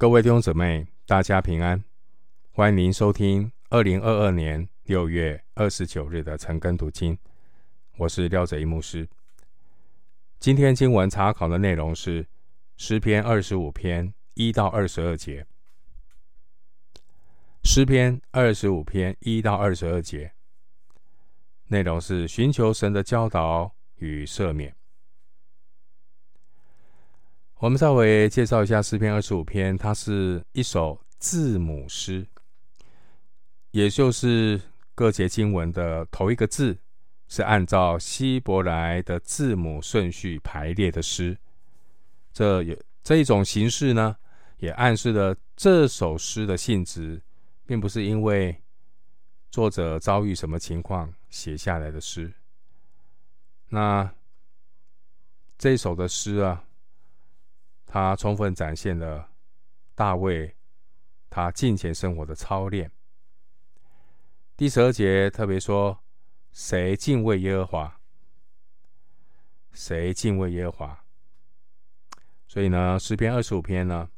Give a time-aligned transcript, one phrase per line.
[0.00, 1.82] 各位弟兄姊妹，大家平安！
[2.52, 7.18] 欢迎您收听二零二二年六月二十九日的晨更读经。
[7.96, 9.08] 我是廖哲一牧师。
[10.38, 12.24] 今天经文查考的内容是
[12.76, 15.44] 诗篇二十五篇一到二十二节。
[17.64, 20.32] 诗篇二十五篇一到二十二节，
[21.66, 24.77] 内容是寻求神的教导与赦免。
[27.60, 32.24] 我们稍微介绍一下诗篇二十五篇，它是一首字母诗，
[33.72, 34.60] 也就是
[34.94, 36.78] 各节经文的头一个字
[37.26, 41.36] 是按照希伯来的字母顺序排列的诗。
[42.32, 44.14] 这有这一种形式呢，
[44.58, 47.20] 也暗示了这首诗的性质，
[47.66, 48.56] 并不是因为
[49.50, 52.32] 作者遭遇什么情况写下来的诗。
[53.68, 54.08] 那
[55.58, 56.66] 这首的诗啊。
[57.90, 59.30] 他充分展现了
[59.94, 60.54] 大卫
[61.30, 62.92] 他近前生活的操练。
[64.56, 65.98] 第十二节特别说
[66.52, 68.00] ：“谁敬畏耶和华？
[69.72, 71.04] 谁敬畏耶和华？”
[72.46, 74.08] 所以呢，诗篇二十五篇呢，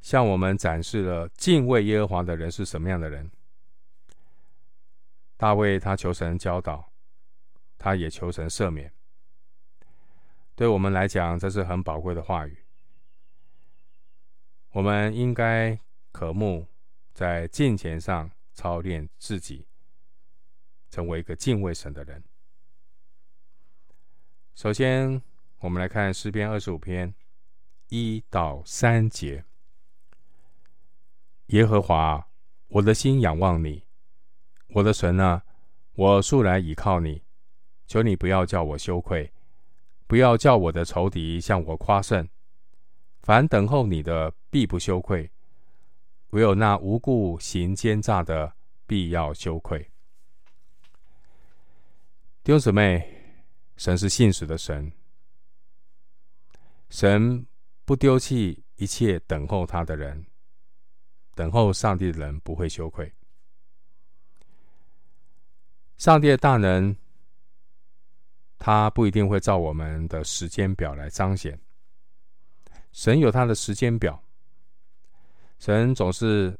[0.00, 3.30] 向我们展示了敬畏耶和华的人是什么样的人。
[5.36, 6.92] 大卫他求神教导，
[7.78, 8.92] 他也求神赦免。
[10.54, 12.59] 对我们来讲，这是很宝贵的话语。
[14.72, 15.78] 我们应该
[16.12, 16.66] 渴慕
[17.12, 19.66] 在敬虔上操练自己，
[20.90, 22.22] 成为一个敬畏神的人。
[24.54, 25.20] 首先，
[25.58, 27.12] 我们来看诗篇二十五篇
[27.88, 29.44] 一到三节：
[31.46, 32.28] 耶和华，
[32.68, 33.84] 我的心仰望你，
[34.68, 35.44] 我的神啊，
[35.94, 37.24] 我素来倚靠你，
[37.88, 39.32] 求你不要叫我羞愧。
[40.06, 42.28] 不要叫我的仇敌向我夸胜，
[43.22, 45.30] 凡等候你的必不羞愧，
[46.30, 48.52] 唯有那无故行奸诈的
[48.86, 49.78] 必要羞愧。
[52.42, 53.06] 弟兄姊妹，
[53.76, 54.90] 神是信实的神，
[56.88, 57.46] 神
[57.84, 60.26] 不丢弃一切等候他的人，
[61.34, 63.12] 等候上帝的人不会羞愧。
[65.98, 66.96] 上帝的大能。
[68.62, 71.58] 他不一定会照我们的时间表来彰显。
[72.92, 74.22] 神有他的时间表，
[75.58, 76.58] 神总是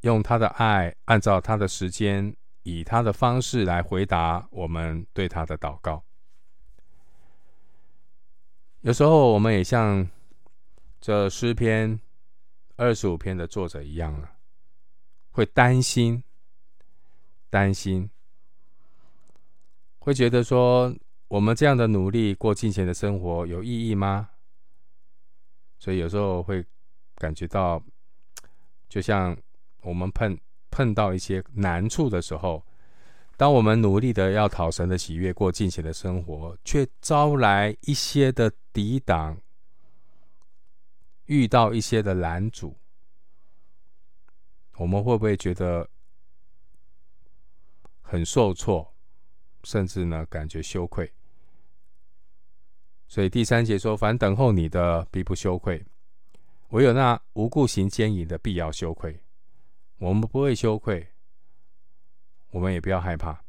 [0.00, 6.02] 用他的爱，按照他的时间，以他的方式来回答我们对他的祷告。
[8.80, 10.08] 有时候，我们也像
[11.00, 11.98] 这诗篇
[12.76, 14.32] 二十五篇的作者一样啊，
[15.32, 16.22] 会担心，
[17.50, 18.08] 担心。
[19.98, 20.94] 会觉得说，
[21.26, 24.30] 我们这样的努力过金钱的生活有意义吗？
[25.78, 26.64] 所以有时候会
[27.16, 27.82] 感觉到，
[28.88, 29.36] 就像
[29.82, 30.38] 我们碰
[30.70, 32.64] 碰到一些难处的时候，
[33.36, 39.38] 当我们努力的要讨神的喜悦，过敬虔的生活，却招来一些的抵挡，
[41.26, 42.76] 遇到一些的拦阻，
[44.76, 45.88] 我们会不会觉得
[48.00, 48.94] 很受挫？
[49.64, 51.12] 甚至呢，感觉羞愧。
[53.08, 55.78] 所以第三节说：“凡等候你的，必不羞愧；
[56.70, 59.20] 唯有那无故行奸淫的，必要羞愧。”
[59.98, 61.06] 我们不会羞愧，
[62.50, 63.42] 我们也不要害怕。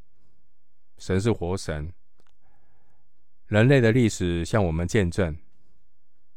[0.97, 1.91] 神是活神，
[3.47, 5.35] 人类的历史向我们见证：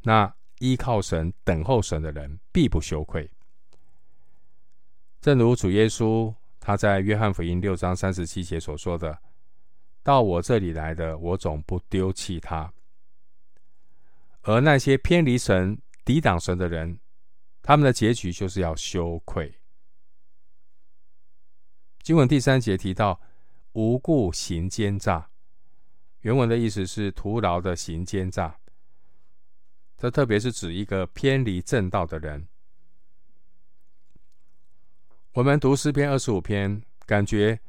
[0.01, 3.31] 那依靠神、等候神的人，必不羞愧。
[5.21, 9.17] 正如主耶稣他在约翰福音六章三十七节所说的。
[10.03, 12.73] 到我这里来的，我总不丢弃他。
[14.41, 16.99] 而那些偏离神、抵挡神的人，
[17.61, 19.59] 他们的结局就是要羞愧。
[22.01, 23.21] 经文第三节提到
[23.73, 25.29] “无故行奸诈”，
[26.21, 28.59] 原文的意思是徒劳的行奸诈。
[29.97, 32.47] 这特别是指一个偏离正道的人。
[35.33, 37.59] 我们读诗篇二十五篇，感觉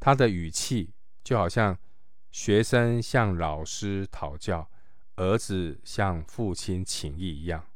[0.00, 0.92] 他的语气。
[1.24, 1.78] 就好像
[2.32, 4.68] 学生向老师讨教，
[5.22, 7.66] 儿子向父亲情谊一样。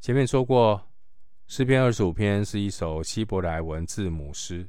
[0.00, 0.90] 前面说过，
[1.46, 4.68] 诗篇二十五篇是一首希伯来文字母诗，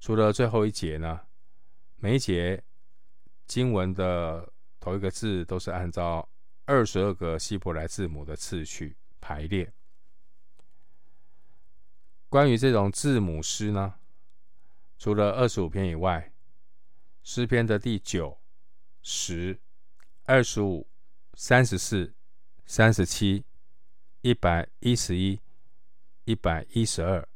[0.00, 1.20] 除了最后一节呢，
[1.96, 2.62] 每一节
[3.46, 6.28] 经文的头一个字都是按照
[6.64, 9.72] 二十二个希伯来字母的次序排列。
[12.28, 13.94] 关于这种字母诗呢，
[14.98, 16.32] 除了二十五篇以外，
[17.22, 18.38] 诗篇的第九、
[19.02, 19.60] 十、
[20.28, 20.84] 二十五、
[21.34, 22.12] 三十四、
[22.64, 23.44] 三十七
[24.22, 25.40] 一百一十一、
[26.24, 27.26] 一百一十二、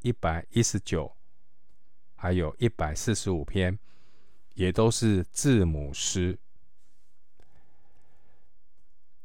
[0.00, 1.14] 一百一十九，
[2.16, 3.78] 还有一百四十五篇，
[4.54, 6.38] 也都是字母诗。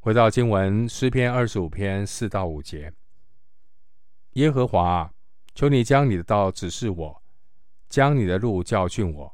[0.01, 2.93] 回到经文，诗篇二十五篇四到五节：
[4.31, 5.09] 耶和华，
[5.55, 7.23] 求你将你的道指示我，
[7.87, 9.33] 将你的路教训我。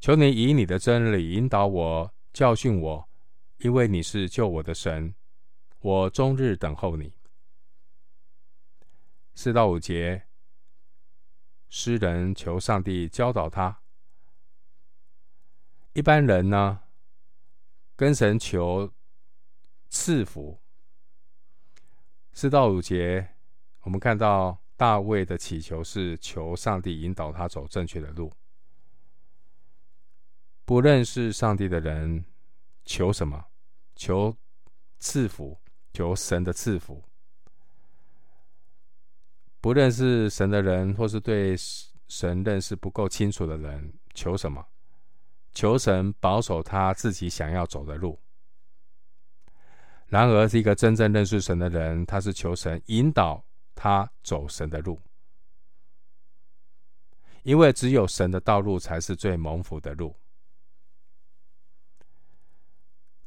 [0.00, 3.08] 求你以你的真理引导我，教训我，
[3.58, 5.14] 因为你是救我的神，
[5.80, 7.12] 我终日等候你。
[9.34, 10.24] 四到五节，
[11.68, 13.80] 诗人求上帝教导他。
[15.92, 16.80] 一般人呢，
[17.96, 18.92] 跟神求。
[19.90, 20.60] 赐福。
[22.34, 23.36] 四到五节，
[23.80, 28.30] 我们看到大卫的祈求是求上帝引导他走正确的路。
[30.68, 32.22] 不认识上帝的人
[32.84, 33.42] 求什么？
[33.96, 34.36] 求
[34.98, 35.58] 赐福，
[35.94, 37.02] 求神的赐福。
[39.62, 41.56] 不认识神的人，或是对
[42.08, 44.62] 神认识不够清楚的人，求什么？
[45.54, 48.20] 求神保守他自己想要走的路。
[50.08, 53.42] 然而，是一个真正认识神的人，他是求神引导
[53.74, 55.00] 他走神的路，
[57.42, 60.14] 因为只有神的道路才是最蒙福的路。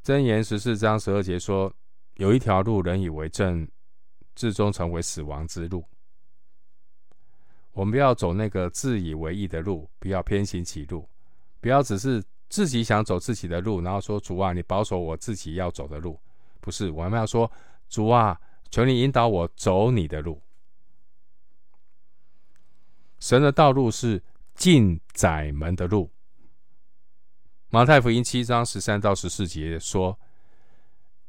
[0.03, 1.71] 箴言十四章十二节说
[2.18, 3.68] ：“有一条路，人以为正，
[4.33, 5.86] 至终成为死亡之路。”
[7.71, 11.07] 我们不要走那个自以为义的路，不要偏行己路，
[11.59, 16.19] 不要只是自己想走自己的路，然后说：“主啊，你保守我自己要走的路。”
[16.59, 17.50] 不是，我们要说，
[17.88, 18.39] 主啊，
[18.71, 20.42] 求你引导我走你的路。
[23.19, 24.21] 神的道路是
[24.56, 26.09] 进窄门的路。
[27.73, 30.19] 马太福音七章十三到十四节说：“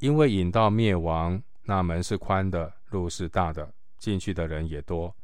[0.01, 5.15] 因为引到灭亡，那门是宽的，路是大的，进去的人也多；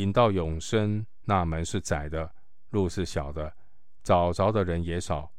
[0.00, 2.32] 引到永生，那门是窄的，
[2.70, 3.52] 路是小的，
[4.02, 5.30] 找着的人也少。”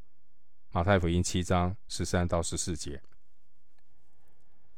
[0.72, 3.02] 马太福音七章十三到十四节。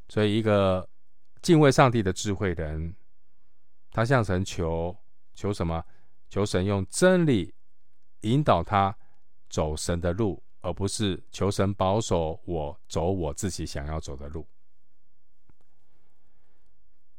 [0.07, 0.87] 所以，一个
[1.41, 2.95] 敬畏上帝的智慧人，
[3.91, 4.95] 他向神求
[5.33, 5.83] 求什么？
[6.29, 7.53] 求神用真理
[8.21, 8.97] 引导他
[9.55, 14.45] 走神的路，而不是求神保守我走我自己想要走的路。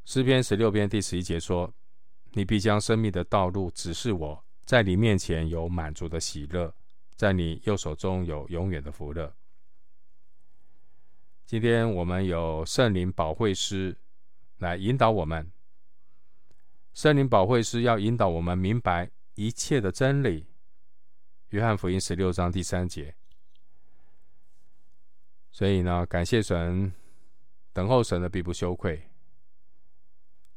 [0.05, 1.73] 诗篇十六篇第十一节说
[2.33, 6.75] ：“你必将生命的道路指示我，在你面前有满足的喜乐，
[7.15, 9.35] 在你右手中有永远的福乐。”
[11.47, 13.97] 今天我们有圣灵保惠师
[14.59, 15.51] 来引导我们，
[16.93, 20.45] 圣灵保惠师要引导我们明白一切的真理。
[21.57, 23.15] 约翰福音十六章第三节。
[25.51, 26.93] 所以呢，感谢神，
[27.73, 29.09] 等候神的必不羞愧。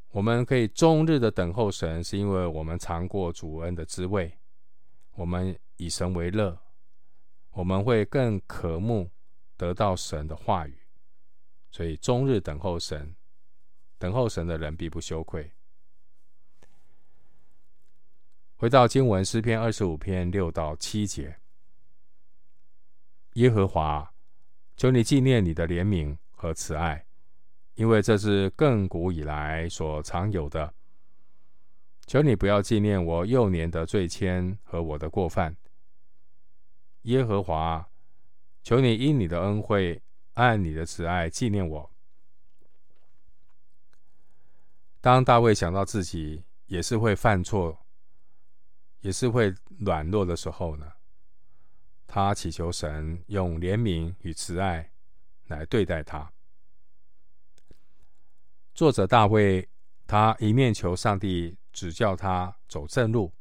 [0.09, 4.37] 我们可以终日的等候神，是因为我们尝过主恩的滋味，
[5.13, 6.59] 我们以神为乐，
[7.51, 9.09] 我们会更渴慕
[9.55, 10.79] 得到神的话语。
[11.71, 13.15] 所以，终日等候神，
[13.97, 15.49] 等候神的人必不羞愧。
[18.59, 21.39] 回到经文诗篇二十五篇六到七节：
[23.35, 24.13] 耶和华，
[24.75, 27.05] 求你纪念你的怜悯和慈爱，
[27.75, 30.73] 因为这是亘古以来所常有的。
[32.05, 35.55] 求你不要纪念我幼年的罪愆和我的过犯。
[37.03, 37.89] 耶和华，
[38.61, 40.01] 求你因你的恩惠。
[40.33, 41.91] 按你的慈爱纪念我。
[45.01, 47.77] 当大卫想到自己也是会犯错，
[49.01, 50.91] 也是会软弱的时候呢，
[52.05, 54.91] 他祈求神用怜悯与慈爱
[55.47, 56.31] 来对待他。
[58.73, 59.67] 作者大卫，
[60.07, 63.33] 他一面求上帝指教他走正路，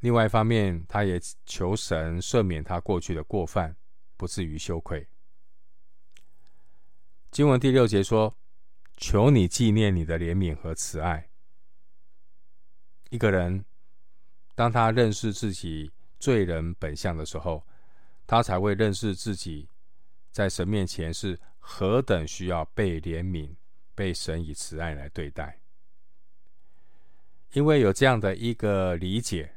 [0.00, 3.76] 另外一方面，他也求神赦免他过去的过犯，
[4.16, 5.06] 不至于羞愧。
[7.30, 8.34] 经文第六节说
[8.96, 11.28] ：“求你纪念你的怜悯和慈爱。”
[13.10, 13.64] 一个人，
[14.56, 17.64] 当他认识自己罪人本相的时候，
[18.26, 19.68] 他才会认识自己
[20.32, 23.54] 在神面前是何等需要被怜悯、
[23.94, 25.60] 被神以慈爱来对待。
[27.52, 29.56] 因为有这样的一个理解，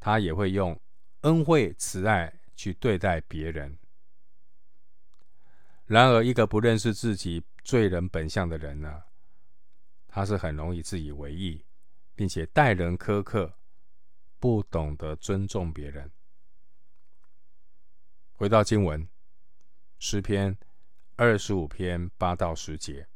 [0.00, 0.80] 他也会用
[1.20, 3.78] 恩惠慈爱去对待别人。
[5.84, 9.02] 然而，一个不认识自己罪人本相的人呢，
[10.08, 11.64] 他是很容易自以为意，
[12.14, 13.54] 并且待人苛刻，
[14.38, 16.10] 不懂得尊重别人。
[18.32, 19.08] 回到经文，
[19.98, 20.56] 诗篇
[21.16, 23.08] 二十五篇八到十节。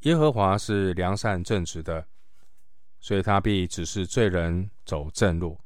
[0.00, 2.06] 耶和华是良善正直的，
[3.00, 5.60] 所以他必指示罪人走正路，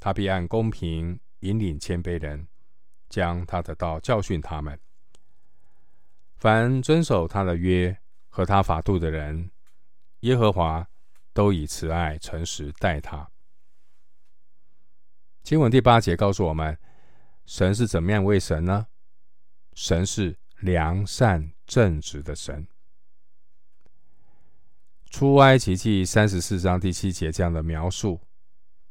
[0.00, 2.48] 他必按公平引领谦卑人，
[3.08, 4.80] 将他的道教训他们。
[6.38, 7.96] 凡遵守他的约
[8.28, 9.52] 和他法度的人，
[10.20, 10.88] 耶和华
[11.32, 13.28] 都以慈爱诚实待他。
[15.42, 16.78] 经文第八节告诉我们，
[17.46, 18.86] 神是怎么样为神呢？
[19.74, 22.66] 神是良善正直的神。
[25.10, 28.20] 出埃及记三十四章第七节这样的描述，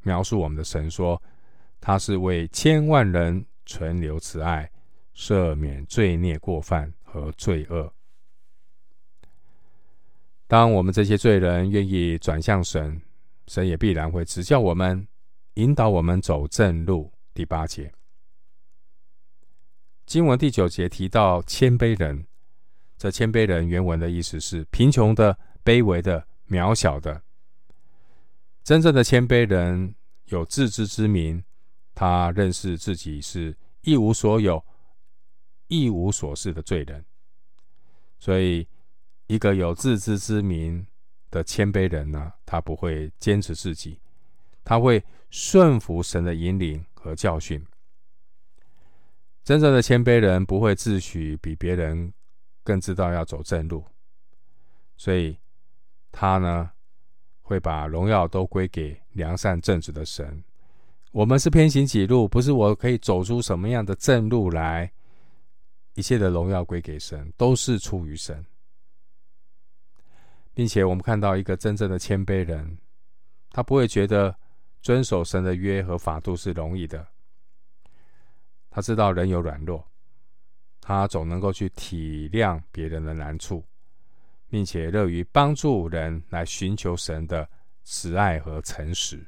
[0.02, 1.22] 描述我们的神说，
[1.80, 4.70] 他是为千万人存留慈爱，
[5.16, 7.94] 赦免罪孽过犯和罪恶。
[10.52, 13.02] 当我们这些罪人愿意转向神，
[13.48, 15.08] 神也必然会指教我们，
[15.54, 17.10] 引导我们走正路。
[17.34, 17.94] 第八节，
[20.06, 22.28] 经文第九节提到谦卑人，
[22.98, 25.40] 这谦卑人原文的意思是贫穷的。
[25.64, 27.22] 卑微的、渺小的，
[28.64, 31.42] 真正的谦卑人有自知之明，
[31.94, 34.66] 他认识自己是一无所有、
[35.68, 37.06] 一无所事的罪人。
[38.20, 38.68] 所以，
[39.32, 40.86] 一个有自知之明
[41.30, 43.98] 的谦卑人呢，他不会坚持自己，
[44.62, 47.66] 他会顺服神的引领和教训。
[49.42, 52.12] 真正的谦卑人不会自诩比别人
[52.62, 53.86] 更知道要走正路，
[54.98, 55.38] 所以。
[56.14, 56.70] 他呢，
[57.42, 60.44] 会把荣耀都归给良善正直的神。
[61.14, 64.92] 我们是偏行己路，不是我可以走出什么样的正路来。
[65.94, 68.46] 一切的荣耀归给神，都是出于神，
[70.62, 72.78] 并且我们看到一个真正的谦卑人，
[73.50, 74.38] 他不会觉得
[74.80, 77.08] 遵守神的约和法度是容易的。
[78.70, 79.84] 他知道人有软弱，
[80.80, 83.66] 他总能够去体谅别人的难处。
[84.52, 87.50] 并且乐于帮助人来寻求神的
[87.84, 89.26] 慈爱和诚实。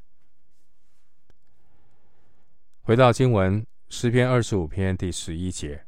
[2.81, 5.85] 回到经文，诗篇二十五篇第十一节：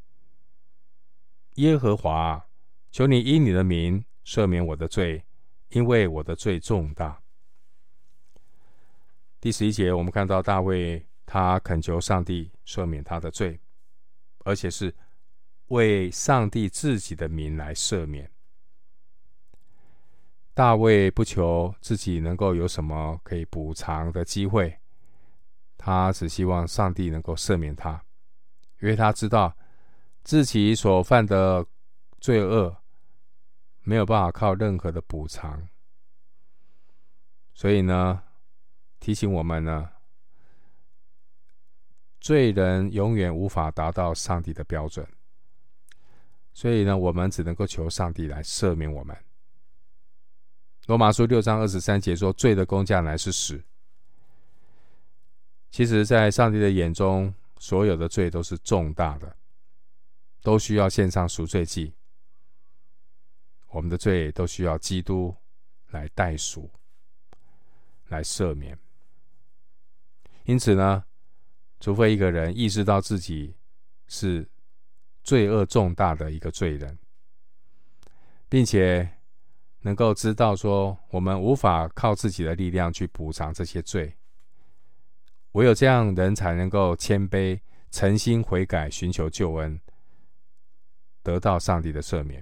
[1.56, 2.48] 耶和华，
[2.94, 5.26] 求你以你的名赦免我的罪，
[5.76, 7.22] 因为我的罪重大。
[9.42, 13.60] 第十一节，我们看到大卫他恳求上帝赦免他的罪，
[14.46, 14.96] 而且是
[15.68, 18.32] 为上帝自己的名来赦免。
[20.54, 24.80] 大卫不求自己能够有什么可以补偿的机会，
[25.78, 28.02] 他只希望上帝能够赦免他，
[28.80, 29.54] 因为他知道
[30.24, 31.66] 自己所犯的
[32.22, 32.74] 罪恶
[33.86, 35.68] 没有办法靠任何的补偿，
[37.54, 38.24] 所以呢，
[39.00, 39.92] 提醒我们呢，
[42.20, 45.08] 罪人永远无法达到上帝的标准，
[46.52, 49.16] 所以呢，我们只能够求上帝来赦免我们。
[50.88, 53.64] 罗马书六章二十三节说：“罪的工价乃是死。”
[55.70, 59.36] 其实，在上帝的眼中，所有的罪都是重大的，
[60.42, 61.94] 都需要献上赎罪祭。
[63.76, 65.36] 我们的罪都需要基督
[65.90, 66.72] 来代赎、
[68.08, 68.80] 来赦免。
[70.46, 71.04] 因此呢，
[71.82, 73.54] 除非一个人意识到自己
[74.08, 74.50] 是
[75.26, 76.98] 罪恶重大的一个罪人，
[78.48, 79.12] 并且，
[79.82, 84.16] 能够知道说，我们无法靠自己的力量去补偿这些罪，
[85.52, 87.60] 唯有这样，人才能够谦卑、
[87.92, 89.78] 诚心悔改、寻求救恩，
[91.22, 92.42] 得到上帝的赦免。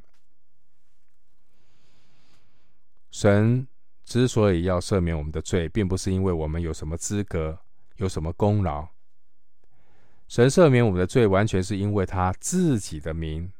[3.13, 3.67] 神
[4.03, 7.59] 之所以要赦免我们的罪，并不是因为我们有什么资格、
[7.97, 8.87] 有什么功劳。
[10.27, 13.53] 神赦免我们的罪，完全是因为他自己的名。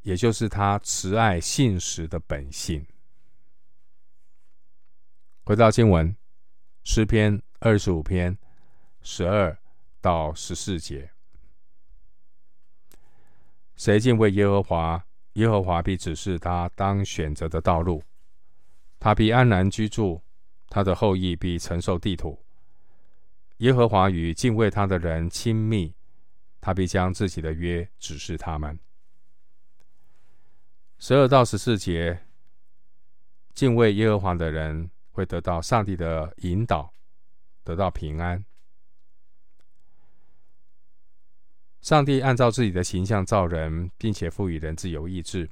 [0.00, 2.84] 也就是他慈爱信实的本性。
[5.44, 6.16] 回到经文，
[6.84, 8.36] 诗篇二十五篇
[9.02, 9.56] 十二
[10.00, 11.10] 到十四节：
[13.76, 18.02] 谁敬畏耶和华，耶和华必指示他当选择的道路，
[19.02, 20.22] 他必安然居住，
[20.68, 22.40] 他的后裔必承受地土。
[23.56, 25.92] 耶和华与敬畏他的人亲密，
[26.60, 28.78] 他必将自己的约指示他们。
[31.00, 32.22] 十二到十四节，
[33.52, 36.94] 敬畏耶和华的人会得到上帝的引导，
[37.64, 38.44] 得到平安。
[41.80, 45.50] 上帝按照自己的形象造人，并且赋予人自由意志，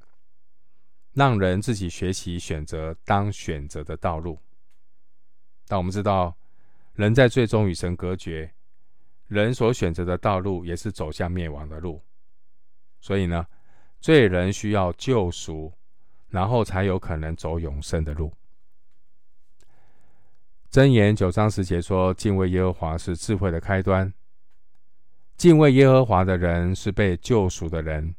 [1.20, 4.38] 让人自己学习选择当选择的道路。
[5.68, 6.34] 但我们知道，
[6.94, 8.50] 人在最终与神隔绝，
[9.26, 12.02] 人所选择的道路也是走向灭亡的路，
[13.02, 13.46] 所以呢，
[14.00, 15.70] 罪人需要救赎，
[16.28, 18.32] 然后才有可能走永生的路。
[20.70, 24.10] 箴言九章十节说：“敬畏耶和华是智慧的开端。
[25.36, 28.14] 敬畏耶和华的人是被救赎的人，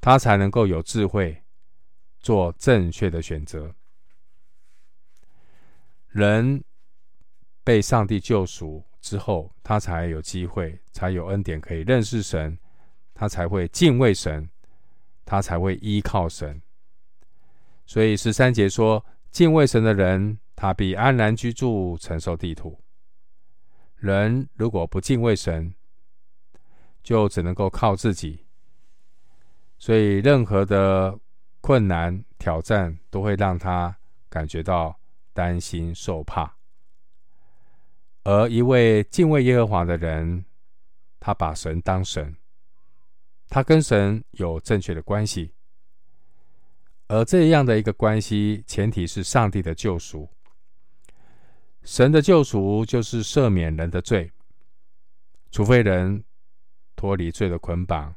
[0.00, 1.42] 他才能够有智慧，
[2.26, 3.72] 做正确的选择。
[6.08, 6.64] 人
[7.62, 12.58] 被上帝救赎之后，他才有机会，才有恩典可以认识神，
[13.14, 14.50] 他才会敬畏神，
[15.24, 16.60] 他才会依靠神。
[17.86, 22.80] 所以十三节说：敬畏神的人。”他必安然居住，承受地土。
[23.96, 25.74] 人如果不敬畏神，
[27.02, 28.46] 就只能够靠自己。
[29.76, 31.20] 所以，任何的
[31.66, 35.00] 困难挑战都会让他感觉到
[35.32, 36.56] 担心受怕。
[38.22, 40.44] 而一位敬畏耶和华的人，
[41.18, 42.36] 他把神当神，
[43.48, 45.54] 他跟神有正确的关系。
[47.08, 50.30] 而这样的一个关系，前提是上帝的救赎。
[51.82, 54.30] 神的救赎就是赦免人的罪，
[55.50, 56.22] 除非人
[56.94, 58.14] 脱离罪的捆绑，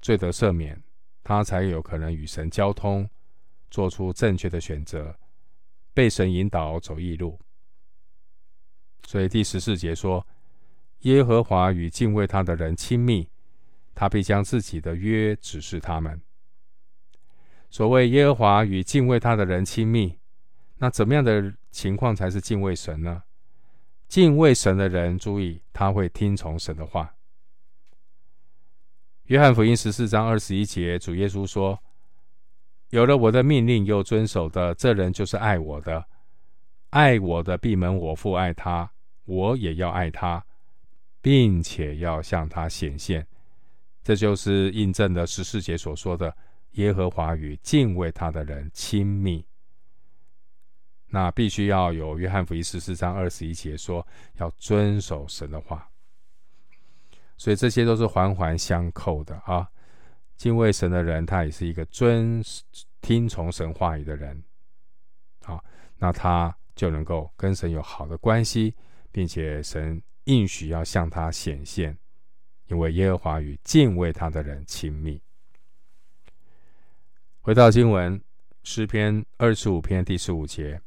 [0.00, 0.80] 罪得赦免，
[1.22, 3.08] 他才有可能与神交通，
[3.70, 5.16] 做出正确的选择，
[5.94, 7.38] 被神引导走义路。
[9.06, 10.26] 所以第十四节说
[11.00, 13.28] ：“耶和华与敬畏他的人亲密，
[13.94, 16.20] 他必将自己的约指示他们。”
[17.70, 20.18] 所谓耶和华与敬畏他的人亲密。
[20.78, 23.22] 那怎么样的情况才是敬畏神呢？
[24.08, 27.14] 敬畏神的人，注意他会听从神的话。
[29.26, 31.78] 约翰福音十四章二十一节，主耶稣说
[32.90, 36.04] ：“有了我的命令又遵守的，这人就是爱我的。
[36.90, 38.90] 爱我的，必门我父爱他，
[39.24, 40.44] 我也要爱他，
[41.20, 43.24] 并且要向他显现。”
[44.02, 46.36] 这就是印证了十四节所说的
[46.72, 49.46] ：“耶和华与敬畏他的人亲密。”
[51.08, 54.04] 那必须要有约翰福音十四章二十一节说，
[54.38, 55.88] 要遵守神的话，
[57.42, 59.68] 所以这些都是环环相扣的啊。
[60.36, 62.40] 敬畏神的人，他也是一个遵
[63.00, 64.40] 听从神话语的人，
[65.42, 65.64] 好，
[65.98, 68.76] 那他就能够跟神有好的关系，
[69.10, 71.98] 并且神应许要向他显现，
[72.68, 75.20] 因为耶和华与敬畏他的人亲密。
[77.40, 78.22] 回到经文，
[78.62, 80.80] 诗篇二十五篇第十五节。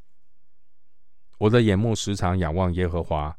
[1.38, 3.38] 我的眼目时常仰望耶和华，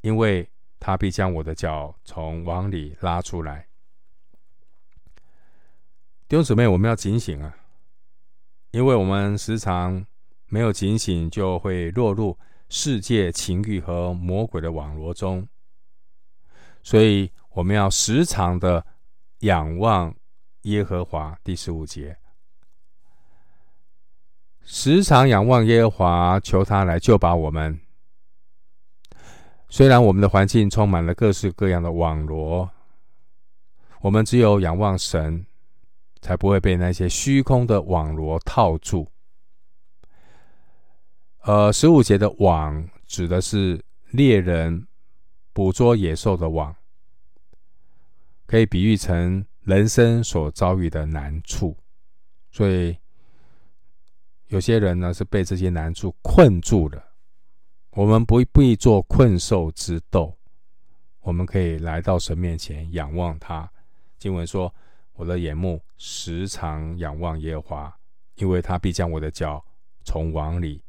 [0.00, 0.48] 因为
[0.84, 3.68] 他必将我的脚从网里拉出来。
[6.26, 7.54] 弟兄姊妹，我们要警醒啊！
[8.72, 10.04] 因为我们时常
[10.48, 12.36] 没有警醒，就会落入
[12.68, 15.46] 世界情欲和魔鬼的网罗中。
[16.82, 18.84] 所以我们要时常的
[19.40, 20.12] 仰望
[20.62, 21.38] 耶和华。
[21.44, 22.18] 第十五节。
[24.64, 27.80] 时常仰望耶和华，求他来救拔我们。
[29.72, 32.70] 虽然我们的环境充满了各式各样的网罗，
[34.02, 35.46] 我们只有仰望神，
[36.20, 39.10] 才不会被那些虚空的网罗套住。
[41.44, 44.86] 呃，十五节的网指的是猎人
[45.54, 46.76] 捕捉野兽的网，
[48.44, 51.74] 可以比喻成人生所遭遇的难处，
[52.50, 52.94] 所以。
[54.48, 57.02] 有些人呢是被这些难处困住了，
[57.94, 60.34] 我们不必做困兽之斗，
[61.20, 63.70] 我们可以来到神面前仰望他。
[64.18, 64.74] 经文说
[65.12, 67.98] ：“我的眼目时常仰望耶和华，
[68.36, 69.62] 因为他必将我的脚
[70.04, 70.82] 从网里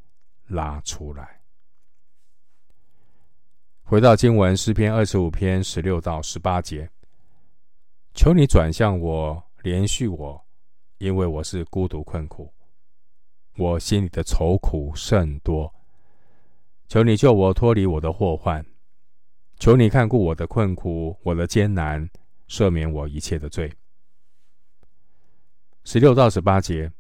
[0.48, 1.42] 拉出来。”
[3.84, 6.89] 回到经文诗篇二十五篇十六到十八节，
[8.13, 10.42] 求你转向我，怜恤我，
[11.00, 12.54] 因为我是孤独困苦。
[13.58, 15.72] 我心里的愁苦甚多，
[16.94, 18.64] 求你救我脱离我的祸患，
[19.58, 22.08] 求你看顾我的困苦，我的艰难，
[22.48, 23.74] 赦免我一切的罪。
[25.84, 26.92] 十六到十八节，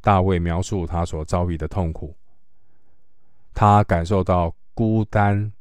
[0.00, 2.14] 大卫描述他所遭遇的痛苦，
[3.52, 5.52] 他感受到孤单。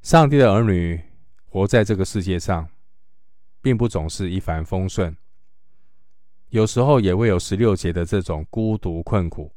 [0.00, 1.00] 上帝的儿女
[1.46, 2.68] 活在这个世界上，
[3.60, 5.16] 并不总是一帆风顺。
[6.48, 9.52] 有时候也会有十六节的这种孤独困苦，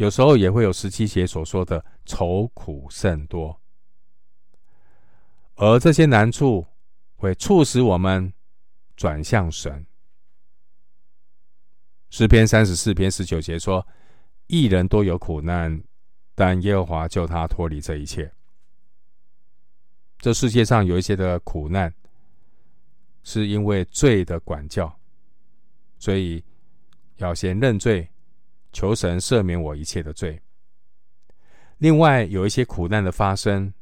[0.00, 3.60] 有时候也会有十七节所说的愁苦甚多，
[5.56, 6.66] 而这些难处
[7.16, 8.32] 会促使我们
[8.96, 9.84] 转向神。
[12.08, 13.86] 诗篇三十四篇十九节说
[14.48, 15.84] ：“一人多有苦难，
[16.34, 18.32] 但耶和华救他脱离这一切。”
[20.16, 21.94] 这世界上有一些的苦难，
[23.22, 24.98] 是因为罪的管教，
[25.98, 26.42] 所以
[27.16, 28.08] 要先认罪，
[28.72, 30.40] 求神赦免我一切的罪。
[31.78, 33.72] 另外，有一些苦难的发生，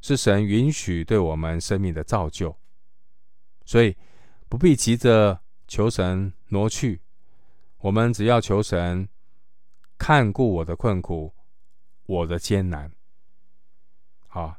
[0.00, 2.54] 是神允许对我们生命的造就，
[3.64, 3.96] 所以
[4.48, 7.00] 不必急着求神挪去。
[7.78, 9.08] 我们只要求神
[9.96, 11.34] 看顾我的困苦，
[12.04, 12.92] 我的艰难。
[14.26, 14.54] 好，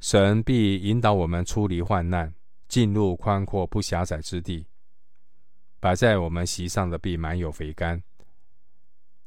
[0.00, 2.34] 神必引导我们出离患难，
[2.68, 4.66] 进入宽阔不狭窄之地。
[5.80, 8.02] 摆在我们席上的必满有肥甘。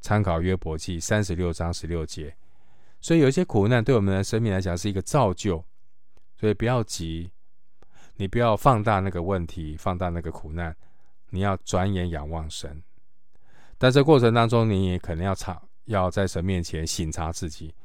[0.08, 2.34] 参考约伯记三十六章十六节，
[3.02, 5.62] 所以有一些苦难对我们的生命来讲是一个造就，
[6.38, 7.30] 所以不要急，
[8.16, 10.74] 你不要放大那个问题，放大那个苦难，
[11.32, 12.82] 你要转眼仰望神。
[13.78, 17.76] 但这过程当中，你也可能要查，要在神面前省察自己，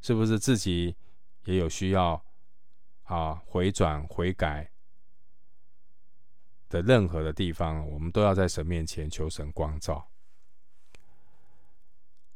[0.00, 0.96] 是不是自己
[1.44, 2.24] 也有需要
[3.02, 4.70] 啊回转悔改
[6.70, 10.08] 的任何的地方，我们都要在神面前求神光照。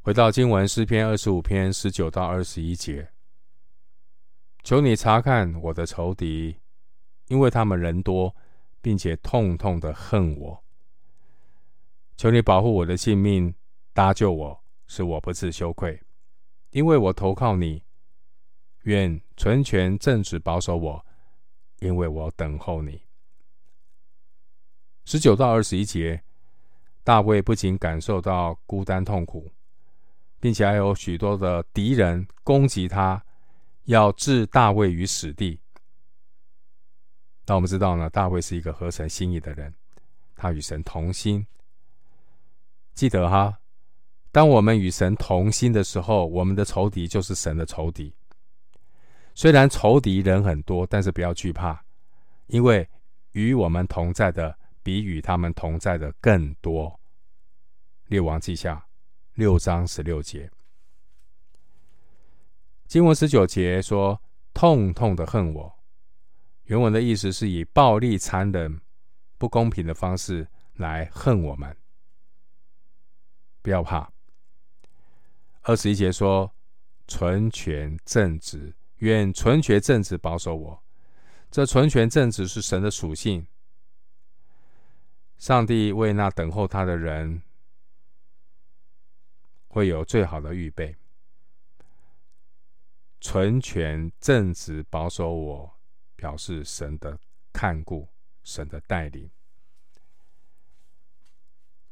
[0.04, 3.12] 回到经文诗篇二十五篇十九到二十一节，
[4.64, 6.56] 求你查看我的仇敌，
[7.28, 8.34] 因为他们人多，
[8.80, 10.64] 并且痛痛的恨我。
[12.16, 13.54] 求你保护我的性命，
[13.92, 16.02] 搭救我，使我不自羞愧，
[16.70, 17.84] 因为我投靠你。
[18.82, 21.06] 愿纯全正直保守我，
[21.78, 23.02] 因为我等候你。
[25.04, 26.24] 十九到二十一节，
[27.04, 29.52] 大卫不仅感受到孤单痛苦。
[30.42, 33.24] 并且还有许多的敌人攻击他，
[33.84, 35.60] 要置大卫于死地。
[37.46, 39.72] 那我们知道呢，大卫是一个合神心意的人，
[40.34, 41.46] 他与神同心。
[42.92, 43.56] 记得哈，
[44.32, 48.12] 当我们与神同心的时候，我们的仇敌就是神的仇敌。
[49.36, 51.80] 虽然仇敌人很多，但是不要惧怕，
[52.48, 52.88] 因为
[53.30, 56.98] 与我们同在的比与他们同在的更多。
[58.08, 58.84] 列王记下。
[59.34, 60.50] 六章十六节，
[62.86, 64.20] 经文十九节说
[64.52, 65.74] ：“痛痛的恨我。”
[66.64, 68.78] 原文的意思是以暴力、残忍、
[69.38, 71.74] 不公平的方式来恨我们。
[73.62, 74.12] 不要怕。
[75.62, 76.52] 二十一节说
[77.08, 80.82] ：“纯全正直，愿纯全正直保守我。”
[81.50, 83.46] 这纯全正直是神的属性。
[85.38, 87.42] 上帝为那等候他的人。
[89.72, 90.94] 会有最好的预备，
[93.22, 95.78] 纯全正直保守我，
[96.14, 97.18] 表示神的
[97.54, 98.06] 看顾，
[98.44, 99.30] 神的带领。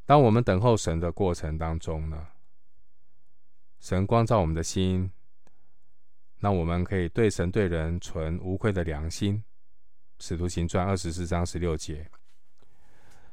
[0.05, 2.29] 当我们等候神的过程当中呢，
[3.81, 5.11] 神光照我们的心，
[6.41, 9.43] 那我们可以对神对人存无愧的良心。
[10.19, 12.11] 使徒行传二十四章十六节。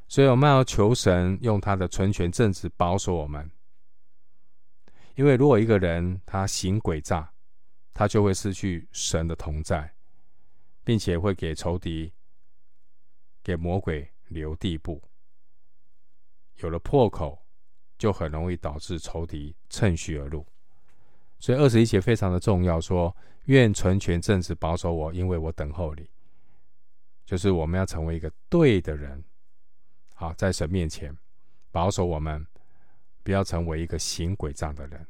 [0.08, 3.52] 所以我们要求神用他的纯全正直保守我们。
[5.18, 7.28] 因为如果一个人他行诡诈，
[7.92, 9.92] 他就会失去神的同在，
[10.84, 12.14] 并且会给仇敌、
[13.44, 15.02] 给魔鬼留地步。
[16.58, 17.44] 有了破口，
[17.98, 20.46] 就很容易导致仇敌趁虚而入。
[21.40, 26.08] 所以二十一节非常的重要，说愿纯全正直保守我，因为我等候你。
[27.26, 29.24] 就是我们要成为一个对的人，
[30.14, 31.18] 好，在神面前
[31.72, 32.46] 保守我们。
[33.28, 35.06] 不要成为一个行诡诈的人，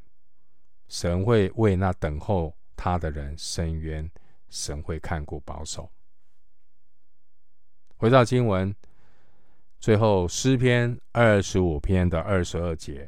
[0.88, 4.10] 神会为那等候他的人伸冤，
[4.50, 5.88] 神会看顾保守。
[7.96, 8.76] 回到经文，
[9.80, 13.08] 最后诗篇二十五篇的二十二节，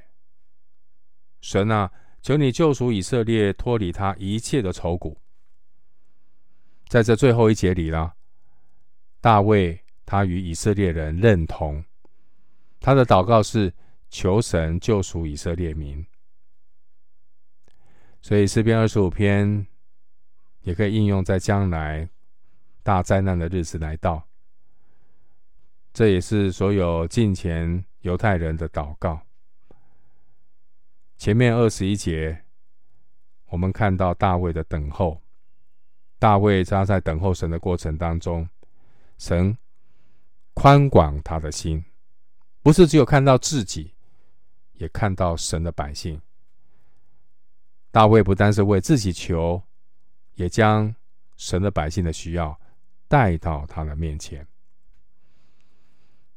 [1.41, 1.91] 神啊，
[2.22, 5.19] 求你救赎以色列，脱离他一切的愁苦。
[6.88, 8.13] 在这最后一节里呢，
[9.19, 11.84] 大卫他与以色列人认同，
[12.80, 13.74] 他的祷告是。
[14.10, 16.06] 求神救赎以色列民，
[18.22, 19.67] 所以诗篇二十五篇
[20.62, 22.10] 也可以应用在将来
[22.82, 24.28] 大灾难的日子来到。
[25.93, 29.22] 这也是所有近前犹太人的祷告。
[31.17, 32.45] 前面二十一节，
[33.48, 35.22] 我们看到大卫的等候，
[36.17, 38.50] 大卫他在等候神的过程当中，
[39.17, 39.56] 神
[40.54, 41.86] 宽广他的心，
[42.63, 43.93] 不是只有看到自己。
[44.79, 46.21] 也看到神的百姓，
[47.91, 49.61] 大卫不单是为自己求，
[50.35, 50.95] 也将
[51.35, 52.57] 神的百姓的需要
[53.07, 54.47] 带到他的面前。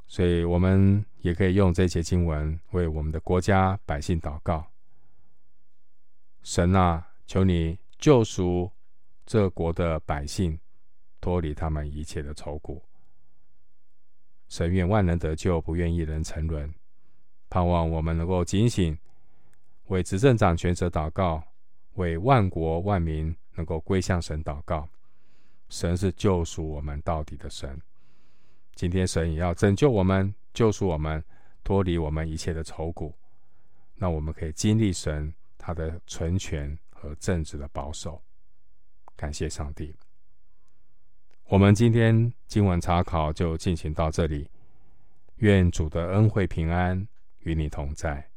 [0.08, 4.66] 所以，我们也可以用这些经文为我们的国家百姓祷告：
[6.42, 8.70] 神啊，求你救赎
[9.24, 10.58] 这国的百姓，
[11.20, 12.82] 脱离他们一切的愁苦，
[14.48, 16.74] 神愿万能得救，不愿一人沉沦。
[17.52, 18.96] 盼望我们能够警醒，
[19.88, 21.44] 为执政掌权者祷告，
[21.96, 24.88] 为万国万民能够归向神祷告。
[25.68, 27.78] 神是救赎我们到底的神。
[28.74, 31.22] 今天神也要拯救我们，救赎我们，
[31.62, 33.14] 脱离我们一切的愁苦。
[33.96, 38.22] 那我们可以经历神他的存全和正直的保守。
[39.14, 39.94] 感谢上帝。
[41.48, 44.48] 我们今天经文查考就进行到这里，
[45.36, 47.06] 愿主的恩惠平安
[47.42, 48.31] 与你同在。